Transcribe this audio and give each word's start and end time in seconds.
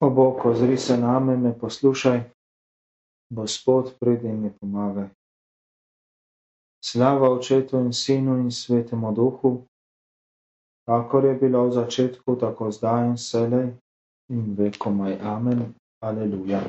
O 0.00 0.10
Bog, 0.10 0.46
ozri 0.46 0.76
se 0.78 0.96
name, 0.96 1.36
me 1.36 1.58
poslušaj, 1.58 2.20
Gospod, 3.30 3.98
pridi 4.00 4.28
mi 4.28 4.50
pomagaj. 4.60 5.08
Slava 6.84 7.30
Očetu 7.30 7.78
in 7.78 7.92
Sinu 7.92 8.38
in 8.38 8.50
Svetemu 8.50 9.12
Duhu, 9.12 9.66
kakor 10.88 11.24
je 11.24 11.34
bilo 11.34 11.66
v 11.66 11.72
začetku, 11.72 12.36
tako 12.36 12.70
zdaj 12.70 13.06
in 13.06 13.14
vselej 13.14 13.68
in 14.32 14.54
vekomaj. 14.58 15.18
Amen. 15.22 15.74
Aleluja. 16.02 16.60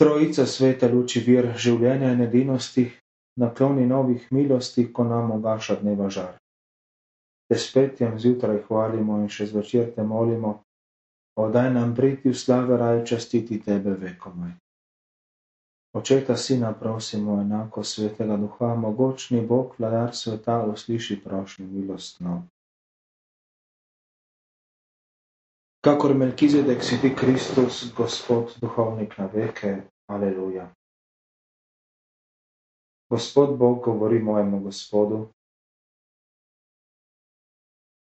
Trojica 0.00 0.46
svete 0.46 0.88
luči 0.88 1.20
vir 1.26 1.50
življenja 1.58 2.12
in 2.14 2.22
edinosti, 2.22 2.86
nakloni 3.36 3.86
novih 3.86 4.28
milosti, 4.30 4.86
ko 4.92 5.04
nam 5.04 5.34
ogaša 5.34 5.80
dneva 5.82 6.06
žar. 6.10 6.38
Te 7.50 7.58
spet 7.58 8.00
jem 8.00 8.14
zjutraj 8.18 8.62
hvalimo 8.68 9.18
in 9.18 9.28
še 9.28 9.50
zvečer 9.50 9.90
te 9.96 10.06
molimo, 10.06 10.62
Podaj 11.38 11.70
nam 11.70 11.94
priti 11.94 12.34
v 12.34 12.34
slave 12.34 12.76
raj 12.76 13.04
častiti 13.06 13.60
tebe 13.62 13.92
vekomaj. 13.94 14.56
Očeta 15.94 16.36
sina 16.36 16.72
prosimo 16.74 17.36
enako 17.40 17.84
svetega 17.84 18.36
duha, 18.36 18.74
mogočni 18.74 19.40
Bog, 19.46 19.76
vladar 19.78 20.16
sveta, 20.16 20.64
usliši 20.66 21.20
prošnjo 21.24 21.66
milostno. 21.66 22.42
Kakor 25.80 26.14
Melkizedek 26.14 26.82
si 26.82 26.98
ti 27.00 27.14
Kristus, 27.14 27.86
Gospod, 27.96 28.58
duhovnik 28.60 29.18
na 29.18 29.30
veke, 29.30 29.76
aleluja. 30.10 30.74
Gospod 33.10 33.58
Bog 33.58 33.84
govori 33.84 34.18
mojemu 34.18 34.60
Gospodu, 34.60 35.28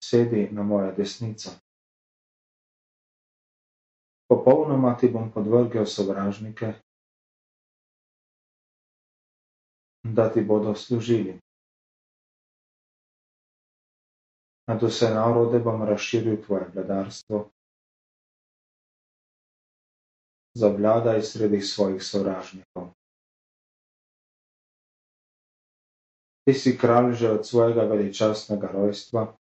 sedi 0.03 0.49
na 0.51 0.63
moja 0.63 0.91
desnica. 0.91 1.70
Popolnoma 4.31 4.95
ti 4.95 5.09
bom 5.11 5.33
podvrgel 5.35 5.87
sovražnike, 5.87 6.73
da 10.03 10.33
ti 10.33 10.41
bodo 10.41 10.75
služili. 10.75 11.41
Nad 14.69 14.83
vse 14.83 15.11
narode 15.15 15.59
bom 15.59 15.83
razširil 15.83 16.39
tvoje 16.47 16.69
vladarstvo. 16.75 17.51
Zavladaj 20.55 21.23
sredi 21.23 21.61
svojih 21.61 22.03
sovražnikov. 22.03 22.95
Ti 26.45 26.55
si 26.55 26.79
kralj 26.79 27.13
že 27.13 27.31
od 27.31 27.47
svojega 27.47 27.83
veličastnega 27.83 28.71
rojstva. 28.73 29.40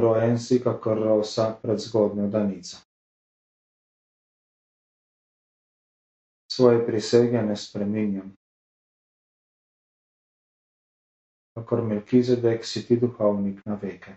Rojen 0.00 0.38
si 0.38 0.60
kakor 0.62 0.98
rosa 0.98 1.58
pred 1.62 1.78
zgodnjo 1.78 2.28
danico. 2.28 2.76
Svoje 6.52 6.86
prisege 6.86 7.42
ne 7.42 7.56
spreminjam. 7.56 8.36
Kakor 11.54 11.82
Melkizedek 11.82 12.64
si 12.64 12.86
ti 12.86 12.96
duhovnik 12.96 13.66
na 13.66 13.74
veke. 13.74 14.16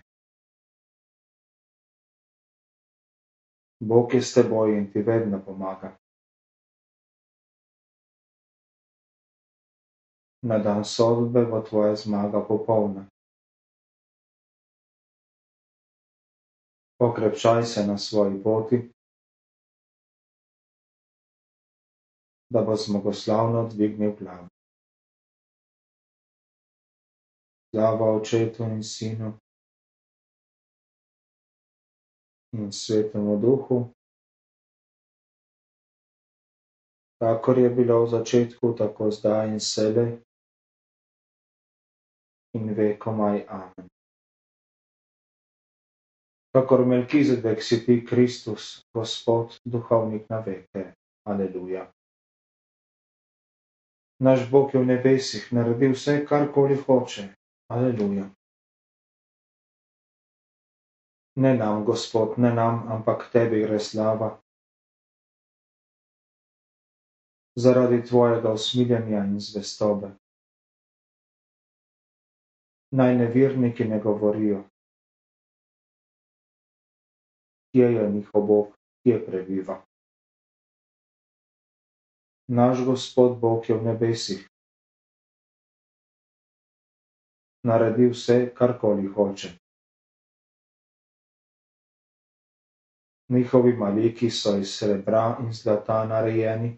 Bog 3.79 4.13
je 4.13 4.21
s 4.21 4.33
teboj 4.33 4.77
in 4.77 4.91
ti 4.91 5.01
vedno 5.01 5.41
pomaga. 5.45 5.97
Na 10.41 10.57
dan 10.59 10.85
sodbe 10.85 11.45
bo 11.45 11.61
tvoja 11.61 11.95
zmaga 11.95 12.45
popolna. 12.47 13.12
Okrepčaj 16.99 17.63
se 17.63 17.87
na 17.87 17.97
svoji 17.97 18.43
poti, 18.43 18.89
da 22.49 22.61
bo 22.61 22.75
zmagoslavno 22.75 23.69
dvignil 23.69 24.15
glavo. 24.19 24.47
Slava 27.71 28.15
Očetu 28.15 28.63
in 28.63 28.83
Sinu 28.83 29.33
in 32.53 32.71
Svetemu 32.71 33.37
Duhu, 33.41 33.89
kakor 37.19 37.57
je 37.57 37.69
bilo 37.69 38.05
v 38.05 38.09
začetku, 38.09 38.75
tako 38.77 39.11
zdaj 39.11 39.49
in 39.49 39.59
sebe 39.59 40.21
in 42.53 42.69
vekomaj. 42.77 43.45
Amen 43.49 43.93
kakor 46.53 46.85
Melkizedek 46.85 47.63
si 47.63 47.85
ti 47.85 48.05
Kristus, 48.05 48.85
Gospod, 48.93 49.57
duhovnik 49.65 50.29
na 50.29 50.39
veke. 50.39 50.93
Aleluja. 51.25 51.89
Naš 54.19 54.45
Bog 54.51 54.73
je 54.73 54.79
v 54.79 54.85
nebesih 54.85 55.49
naredil 55.51 55.97
vse, 55.97 56.21
karkoli 56.25 56.77
hoče. 56.77 57.33
Aleluja. 57.73 58.29
Ne 61.35 61.57
nam, 61.57 61.85
Gospod, 61.85 62.37
ne 62.37 62.53
nam, 62.53 62.85
ampak 62.87 63.31
tebi 63.33 63.65
gre 63.65 63.79
slava. 63.79 64.37
Zaradi 67.57 68.05
tvojega 68.05 68.53
usmiljenja 68.53 69.25
in 69.25 69.39
zvestobe. 69.39 70.13
Naj 72.93 73.15
neverniki 73.17 73.85
ne 73.89 73.99
govorijo, 73.99 74.63
kje 77.73 77.85
je 77.93 78.09
njihov 78.09 78.45
Bog, 78.47 78.67
kje 79.03 79.25
prebiva. 79.25 79.81
Naš 82.47 82.85
Gospod 82.85 83.39
Bog 83.39 83.69
je 83.69 83.75
v 83.77 83.83
nebesih. 83.83 84.47
Naredi 87.63 88.09
vse, 88.11 88.53
karkoli 88.55 89.07
hoče. 89.07 89.49
Njihovi 93.29 93.73
maliki 93.73 94.29
so 94.29 94.57
iz 94.57 94.75
srebra 94.77 95.37
in 95.41 95.53
zlata 95.53 96.05
narejeni. 96.05 96.77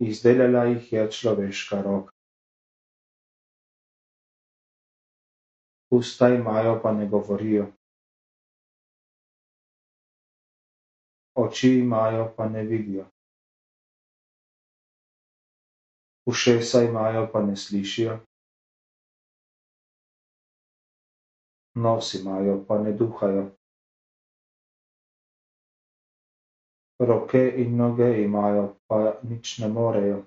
Izdelala 0.00 0.64
jih 0.64 0.92
je 0.92 1.10
človeška 1.10 1.82
roka. 1.82 2.17
Usta 5.90 6.28
imajo, 6.28 6.80
pa 6.82 6.92
ne 6.92 7.06
govorijo. 7.08 7.66
Oči 11.34 11.78
imajo, 11.78 12.34
pa 12.36 12.48
ne 12.48 12.62
vidijo. 12.62 13.06
Ušesa 16.26 16.82
imajo, 16.82 17.28
pa 17.32 17.42
ne 17.42 17.56
slišijo. 17.56 18.18
Nos 21.74 22.14
imajo, 22.14 22.64
pa 22.68 22.78
ne 22.78 22.92
duhajo. 22.92 23.50
Roke 27.00 27.54
in 27.56 27.76
noge 27.76 28.22
imajo, 28.22 28.74
pa 28.88 29.20
nič 29.22 29.58
ne 29.58 29.68
morejo. 29.68 30.24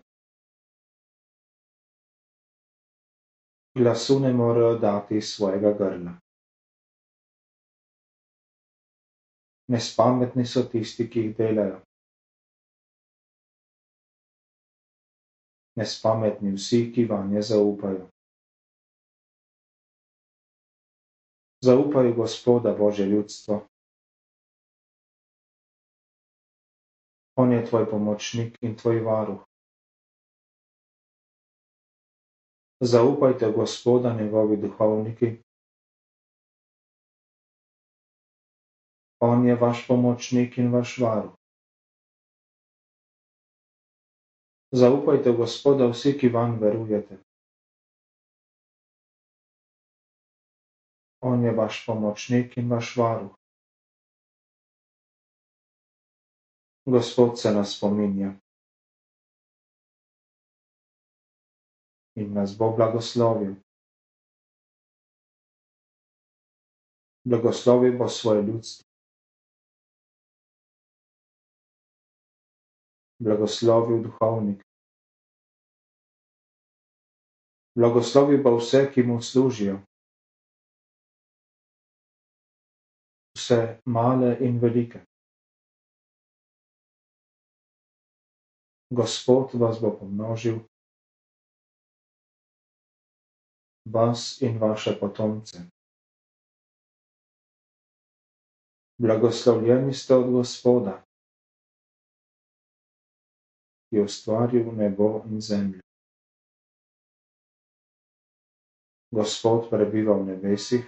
Glasu 3.76 4.20
ne 4.20 4.34
morejo 4.34 4.76
dati 4.76 5.18
iz 5.18 5.34
svojega 5.34 5.74
grla. 5.78 6.14
Nespametni 9.68 10.46
so 10.46 10.64
tisti, 10.72 11.10
ki 11.10 11.20
jih 11.20 11.36
delajo. 11.38 11.80
Nespametni 15.80 16.52
vsi, 16.58 16.92
ki 16.96 17.06
vanje 17.06 17.42
zaupajo. 17.42 18.10
Zaupaj 21.64 22.14
Gospoda 22.18 22.74
Bože 22.74 23.06
ljudstvo. 23.06 23.68
On 27.36 27.52
je 27.52 27.66
tvoj 27.66 27.90
pomočnik 27.90 28.58
in 28.62 28.76
tvoj 28.78 29.00
varuh. 29.00 29.51
Zaupajte 32.84 33.52
Gospoda 33.56 34.14
njegovi 34.14 34.58
duhovniki. 34.58 35.44
On 39.20 39.48
je 39.48 39.56
vaš 39.56 39.88
pomočnik 39.88 40.58
in 40.58 40.74
vaš 40.74 40.98
varuh. 40.98 41.36
Zaupajte 44.72 45.32
Gospoda 45.38 45.92
vsi, 45.92 46.18
ki 46.20 46.30
vam 46.30 46.58
verujete. 46.62 47.18
On 51.22 51.46
je 51.46 51.52
vaš 51.54 51.86
pomočnik 51.86 52.58
in 52.58 52.72
vaš 52.72 52.98
varuh. 52.98 53.36
Gospod 56.86 57.40
se 57.40 57.52
nas 57.52 57.78
spominja. 57.78 58.34
In 62.16 62.34
nas 62.34 62.58
bo 62.58 62.76
blagoslovil. 62.76 63.56
blagoslovil 67.26 67.98
bo 67.98 68.10
svoje 68.10 68.44
ljudstvo. 68.44 68.86
Blagoslovil 73.20 74.04
duhovnik. 74.04 74.64
Blagoslovil 77.78 78.44
bo 78.44 78.58
vse, 78.58 78.90
ki 78.94 79.04
mu 79.04 79.22
služijo. 79.22 79.78
Vse 83.38 83.80
male 83.86 84.38
in 84.42 84.60
velike. 84.60 85.06
Gospod 88.92 89.54
vas 89.54 89.80
bo 89.82 89.94
pomnožil, 90.00 90.60
vas 93.94 94.42
in 94.42 94.58
vaše 94.58 94.92
potomce. 95.00 95.58
Blagoslovljeni 99.02 99.94
ste 99.94 100.16
od 100.16 100.32
Gospoda, 100.32 101.04
ki 103.90 103.96
je 103.98 104.04
ustvaril 104.04 104.72
nebo 104.72 105.24
in 105.26 105.42
zemljo. 105.42 105.82
Gospod 109.12 109.70
prebiva 109.70 110.16
v 110.16 110.26
nebesih, 110.26 110.86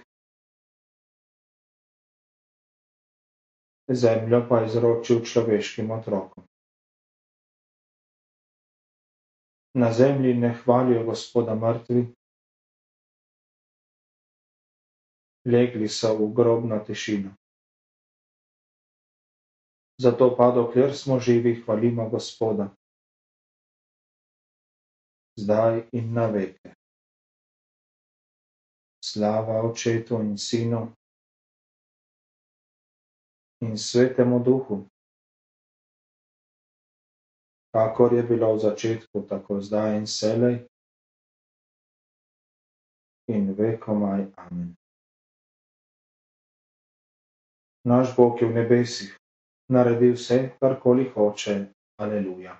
zemljo 3.88 4.46
pa 4.48 4.58
je 4.58 4.66
izročil 4.66 5.20
človeškim 5.24 5.90
otrokom. 5.90 6.44
Na 9.74 9.92
zemlji 9.92 10.34
ne 10.34 10.54
hvalijo 10.64 11.04
Gospoda 11.04 11.54
mrtvi, 11.54 12.14
legli 15.44 15.88
so 15.88 16.16
v 16.16 16.32
grobno 16.34 16.78
tišino. 16.80 17.34
Zato 19.98 20.34
pa 20.36 20.50
dokler 20.50 20.96
smo 20.96 21.20
živi, 21.20 21.62
hvalimo 21.62 22.08
Gospoda. 22.10 22.68
Zdaj 25.36 25.88
in 25.92 26.12
na 26.14 26.26
veke. 26.26 26.74
Slava 29.04 29.62
očetu 29.62 30.20
in 30.20 30.38
sinu 30.38 30.88
in 33.60 33.78
svetemu 33.78 34.42
duhu. 34.44 34.86
Kakor 37.74 38.14
je 38.14 38.22
bilo 38.22 38.54
v 38.54 38.58
začetku, 38.58 39.26
tako 39.28 39.60
zdaj 39.60 39.98
in 39.98 40.06
selej 40.06 40.66
in 43.28 43.54
vekomaj. 43.54 44.30
Amen. 44.36 44.74
Naš 47.84 48.16
Bog 48.16 48.40
je 48.40 48.48
v 48.48 48.54
nebesih 48.54 49.16
naredi 49.68 50.12
vse, 50.16 50.56
karkoli 50.60 51.10
hoče. 51.14 51.66
Aleluja. 52.00 52.56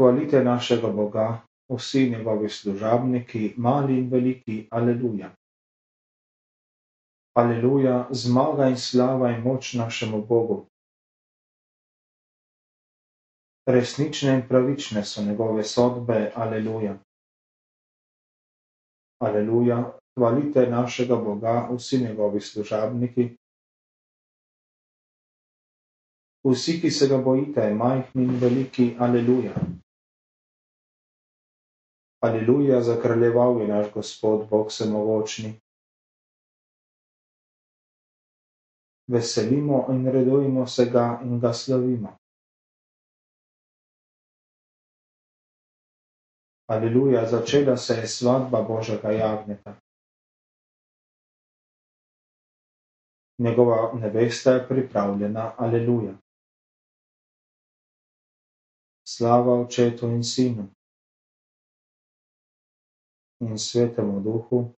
Hvalite 0.00 0.44
našega 0.44 0.88
Boga, 0.88 1.42
vsi 1.68 2.10
njegovi 2.10 2.48
služabniki, 2.48 3.54
mali 3.56 3.98
in 3.98 4.08
veliki. 4.10 4.68
Aleluja. 4.70 5.34
Aleluja, 7.36 8.08
zmaga 8.10 8.68
in 8.68 8.76
slava 8.76 9.30
in 9.30 9.42
moč 9.42 9.74
našemu 9.74 10.24
Bogu. 10.26 10.66
Resnične 13.66 14.34
in 14.34 14.48
pravične 14.48 15.04
so 15.04 15.22
njegove 15.22 15.64
sodbe. 15.64 16.32
Aleluja. 16.34 16.96
Aleluja, 19.20 19.99
hvalite 20.16 20.66
našega 20.66 21.16
Boga, 21.16 21.68
vsi 21.72 21.98
njegovi 21.98 22.40
služabniki, 22.40 23.30
Vsi, 26.44 26.80
ki 26.80 26.90
se 26.90 27.06
ga 27.08 27.18
bojite, 27.18 27.74
majhni 27.74 28.22
in 28.24 28.38
veliki, 28.40 28.96
aleluja. 28.98 29.54
Aleluja, 32.20 32.80
zakraljeval 32.82 33.60
je 33.60 33.66
naš 33.68 33.90
Gospod, 33.94 34.48
Bog 34.48 34.72
samovočni. 34.72 35.50
Veselimo 39.08 39.86
in 39.90 40.06
redujemo 40.06 40.66
se 40.66 40.84
ga 40.86 41.20
in 41.24 41.40
ga 41.40 41.52
slavimo. 41.52 42.16
Aleluja, 46.68 47.26
začela 47.26 47.76
se 47.76 47.94
je 47.94 48.08
svatba 48.08 48.62
Božjega 48.62 49.10
jagneta. 49.10 49.76
Njegova 53.40 53.92
nevesta 53.94 54.52
je 54.52 54.66
pripravljena, 54.68 55.52
aleluja 55.58 56.14
slava 59.10 59.60
Očetu 59.60 60.06
in 60.06 60.22
Sinu 60.24 60.68
in 63.40 63.58
Svetemu 63.58 64.20
Duhu, 64.20 64.74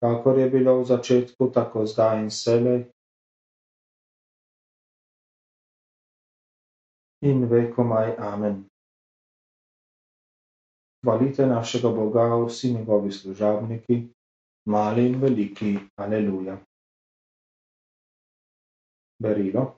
kakor 0.00 0.38
je 0.38 0.50
bilo 0.50 0.80
v 0.80 0.84
začetku, 0.84 1.52
tako 1.54 1.86
zdaj 1.86 2.24
in 2.24 2.30
selej 2.30 2.80
in 7.22 7.46
vekomaj. 7.46 8.16
Amen. 8.18 8.64
Hvalite 11.04 11.46
našega 11.46 11.88
Boga, 11.88 12.26
vsi 12.46 12.74
njegovi 12.74 13.12
služabniki, 13.12 14.08
mali 14.66 15.06
in 15.06 15.20
veliki. 15.20 15.78
Aleluja. 15.96 16.58
Berilo. 19.22 19.76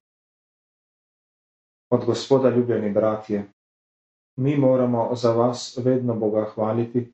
Od 1.91 2.05
Gospoda 2.05 2.51
ljubljeni 2.51 2.93
bratje, 2.93 3.45
mi 4.37 4.57
moramo 4.57 5.15
za 5.15 5.33
vas 5.33 5.79
vedno 5.85 6.15
Boga 6.15 6.45
hvaliti, 6.55 7.13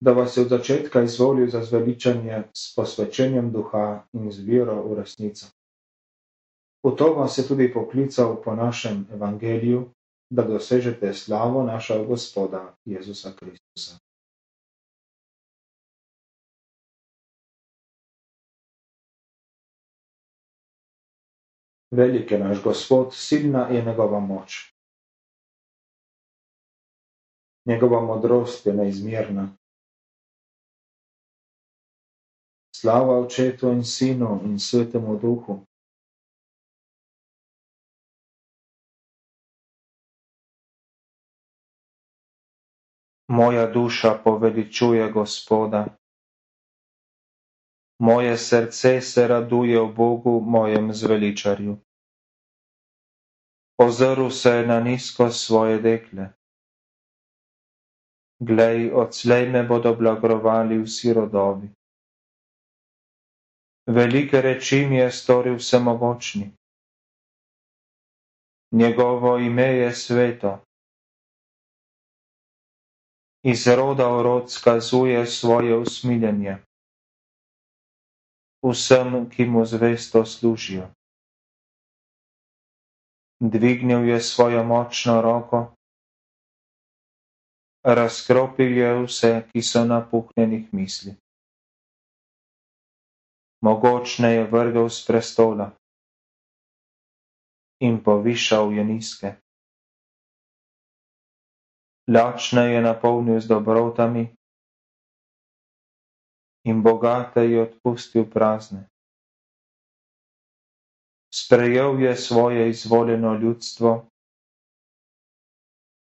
da 0.00 0.12
vas 0.12 0.36
je 0.36 0.42
od 0.42 0.48
začetka 0.48 1.02
izvolil 1.02 1.48
za 1.50 1.62
zveličanje 1.62 2.42
s 2.54 2.74
posvečenjem 2.76 3.52
duha 3.52 4.06
in 4.12 4.32
z 4.32 4.44
vero 4.44 4.82
v 4.82 4.94
resnico. 4.94 5.46
V 6.84 6.96
to 6.96 7.14
vas 7.14 7.38
je 7.38 7.48
tudi 7.48 7.72
poklical 7.72 8.42
po 8.44 8.54
našem 8.54 9.06
evangeliju, 9.12 9.90
da 10.30 10.42
dosežete 10.42 11.14
slavo 11.14 11.62
našega 11.62 12.04
Gospoda 12.04 12.74
Jezusa 12.84 13.32
Kristusa. 13.32 14.03
Velik 21.94 22.30
je 22.30 22.38
naš 22.38 22.62
Gospod, 22.62 23.14
silna 23.14 23.68
je 23.68 23.84
njegova 23.84 24.20
moč. 24.20 24.74
Njegova 27.64 28.00
modrost 28.00 28.66
je 28.66 28.74
neizmerna. 28.74 29.56
Slava 32.76 33.18
Očetu 33.18 33.68
in 33.68 33.84
Sinu 33.84 34.40
in 34.44 34.58
Svetemu 34.58 35.16
Duhu. 35.16 35.60
Moja 43.28 43.66
duša 43.66 44.20
poveličuje 44.24 45.12
Gospoda. 45.12 45.86
Moje 47.98 48.36
srce 48.38 49.00
se 49.00 49.28
raduje 49.28 49.80
v 49.80 49.94
Bogu, 49.94 50.40
mojem 50.40 50.92
zveličarju. 50.92 51.83
Ozrl 53.78 54.30
se 54.30 54.50
je 54.50 54.66
na 54.66 54.80
nizko 54.80 55.30
svoje 55.30 55.78
dekle. 55.78 56.28
Glej, 58.40 58.92
odslej 58.92 59.48
me 59.50 59.62
bodo 59.62 59.94
blagrovali 59.94 60.78
vsi 60.82 61.12
rodovi. 61.12 61.68
Velike 63.86 64.40
reči 64.40 64.86
mi 64.86 64.96
je 64.96 65.10
storil 65.10 65.56
vsemogočni. 65.56 66.50
Njegovo 68.72 69.38
ime 69.38 69.62
je 69.62 69.92
sveto. 69.94 70.58
Iz 73.42 73.66
roda 73.66 74.08
v 74.08 74.22
rod 74.22 74.50
skazuje 74.50 75.26
svoje 75.26 75.76
usmiljenje 75.76 76.56
vsem, 78.64 79.28
ki 79.30 79.44
mu 79.44 79.64
zvesto 79.64 80.24
služijo. 80.24 80.88
Dvignil 83.44 84.08
je 84.08 84.20
svojo 84.20 84.64
močno 84.64 85.20
roko, 85.20 85.74
razkropil 87.84 88.78
je 88.78 88.92
vse, 89.04 89.32
ki 89.52 89.62
so 89.62 89.84
napuhnjenih 89.84 90.72
misli. 90.72 91.12
Mogočne 93.60 94.32
je 94.32 94.46
vrgel 94.48 94.88
z 94.88 95.06
prestola 95.06 95.66
in 97.84 98.00
povišal 98.00 98.72
je 98.72 98.84
nizke. 98.84 99.36
Lačne 102.08 102.72
je 102.72 102.80
napolnil 102.80 103.40
z 103.40 103.48
dobrotami 103.48 104.24
in 106.64 106.80
bogate 106.80 107.44
je 107.44 107.62
odpustil 107.62 108.24
prazne. 108.24 108.88
Sprejel 111.36 112.02
je 112.02 112.16
svoje 112.16 112.70
izvoljeno 112.70 113.34
ljudstvo, 113.34 114.06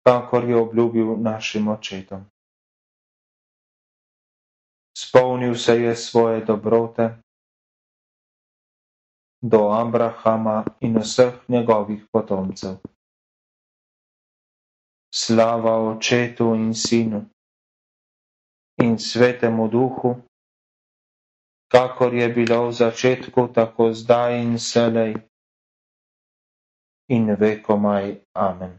kakor 0.07 0.45
je 0.49 0.57
obljubil 0.57 1.17
našim 1.17 1.69
očetom. 1.69 2.25
Spomnil 4.99 5.55
se 5.55 5.75
je 5.83 5.97
svoje 5.97 6.45
dobrote 6.45 7.23
do 9.43 9.59
Abrahama 9.59 10.65
in 10.81 10.97
vseh 10.99 11.35
njegovih 11.49 12.07
potomcev. 12.13 12.75
Slava 15.15 15.77
očetu 15.91 16.55
in 16.55 16.75
sinu 16.75 17.25
in 18.83 18.99
svetemu 18.99 19.69
duhu, 19.69 20.17
kakor 21.69 22.15
je 22.15 22.29
bilo 22.29 22.69
v 22.69 22.73
začetku, 22.73 23.49
tako 23.49 23.93
zdaj 23.93 24.41
in 24.43 24.59
selej 24.59 25.15
in 27.09 27.31
vekomaj. 27.31 28.21
Amen. 28.35 28.79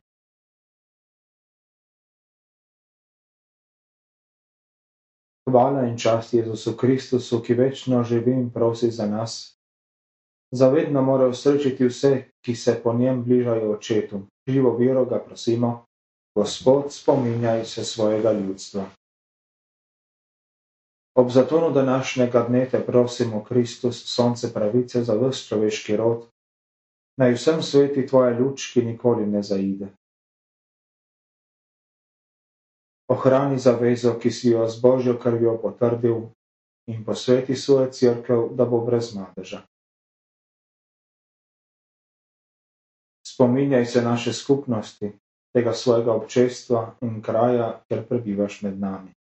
Hvala 5.49 5.89
in 5.89 5.97
čast 5.97 6.33
Jezusu 6.33 6.77
Kristusu, 6.77 7.41
ki 7.41 7.53
večno 7.53 8.03
živi 8.03 8.31
in 8.31 8.49
prosi 8.49 8.91
za 8.91 9.05
nas. 9.05 9.57
Zavedno 10.51 11.01
mora 11.01 11.27
usrečiti 11.27 11.85
vse, 11.85 12.13
ki 12.41 12.55
se 12.55 12.81
po 12.83 12.93
njem 12.93 13.23
bližajo 13.23 13.71
očetu. 13.71 14.21
Živo 14.47 14.77
vero 14.77 15.05
ga 15.05 15.19
prosimo, 15.19 15.85
Gospod, 16.35 16.93
spominjaj 16.93 17.65
se 17.65 17.83
svojega 17.83 18.31
ljudstva. 18.31 18.85
Ob 21.19 21.29
zatonu 21.29 21.71
današnjega 21.71 22.45
dne 22.47 22.69
te 22.69 22.85
prosimo, 22.85 23.43
Kristus, 23.43 24.03
sonce 24.15 24.53
pravice 24.53 25.03
za 25.03 25.13
vse 25.13 25.47
človeški 25.47 25.97
rod, 25.97 26.29
naj 27.19 27.33
vsem 27.33 27.63
sveti 27.63 28.05
tvoja 28.07 28.39
luč, 28.39 28.69
ki 28.73 28.85
nikoli 28.85 29.25
ne 29.27 29.41
zaide. 29.43 29.89
Ohrani 33.11 33.59
zavezo, 33.59 34.15
ki 34.21 34.31
si 34.31 34.53
jo 34.53 34.67
z 34.67 34.79
božjo 34.81 35.17
krvjo 35.19 35.57
potrdil, 35.61 36.21
in 36.87 37.03
posveti 37.05 37.55
svojo 37.55 37.91
crkvo, 37.91 38.49
da 38.55 38.65
bo 38.65 38.79
brez 38.85 39.11
madeža. 39.15 39.61
Spominjaj 43.27 43.85
se 43.85 44.01
naše 44.01 44.33
skupnosti, 44.33 45.11
tega 45.53 45.73
svojega 45.73 46.13
občestva 46.13 46.95
in 47.01 47.21
kraja, 47.21 47.81
kjer 47.87 48.07
prebivaš 48.07 48.61
med 48.61 48.79
nami. 48.79 49.18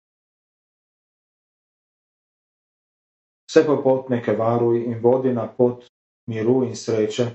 Vse 3.52 3.66
popotnike 3.66 4.32
varuj 4.32 4.78
in 4.86 4.96
vodi 5.02 5.32
na 5.36 5.44
pot 5.44 5.84
miru 6.32 6.62
in 6.64 6.72
sreče, 6.76 7.26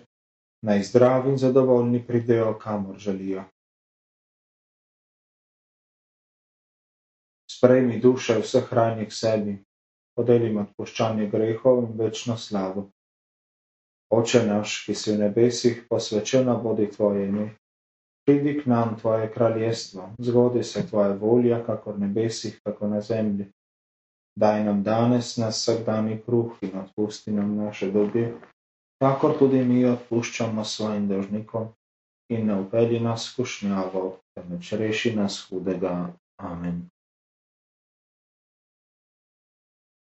naj 0.66 0.82
zdravi 0.90 1.36
in 1.36 1.38
zadovoljni 1.38 2.02
pridejo, 2.08 2.56
kamor 2.58 2.98
želijo. 2.98 3.44
sprejmi 7.58 8.00
duše 8.00 8.38
vseh 8.40 8.74
rajnih 8.74 9.14
sebi, 9.14 9.56
podelim 10.16 10.60
odpuščanje 10.62 11.26
grehov 11.32 11.80
in 11.84 11.96
večno 11.98 12.38
slavo. 12.38 12.90
Oče 14.14 14.44
naš, 14.46 14.84
ki 14.86 14.96
si 14.96 15.16
v 15.16 15.24
nebesih, 15.24 15.80
posvečena 15.90 16.56
bodi 16.62 16.86
tvoje 16.92 17.26
ime. 17.28 17.48
Pridi 18.28 18.54
k 18.60 18.70
nam 18.70 18.96
tvoje 19.00 19.32
kraljestvo, 19.34 20.10
zgodi 20.20 20.64
se 20.64 20.86
tvoja 20.88 21.16
volja, 21.18 21.64
kako 21.66 21.96
v 21.96 22.06
nebesih, 22.06 22.60
tako 22.64 22.88
na 22.88 23.02
zemlji. 23.02 23.50
Daj 24.38 24.64
nam 24.64 24.84
danes 24.84 25.38
na 25.42 25.48
vsakdani 25.50 26.20
kruh 26.26 26.60
in 26.62 26.78
odpusti 26.78 27.32
nam 27.34 27.56
naše 27.58 27.90
dobe, 27.92 28.28
kakor 29.02 29.34
tudi 29.40 29.64
mi 29.66 29.86
odpuščamo 29.86 30.64
svojim 30.64 31.08
dolžnikom 31.10 31.72
in 32.30 32.46
ne 32.48 32.60
upedi 32.62 33.00
nas 33.00 33.26
skušnjavo, 33.32 34.04
temveč 34.36 34.72
reši 34.74 35.16
nas 35.16 35.40
hudega. 35.50 35.96
Amen. 36.38 36.84